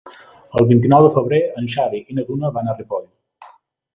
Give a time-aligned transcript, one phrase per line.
[0.59, 3.07] El vint-i-nou de febrer en Xavi i na Duna van a Ripoll.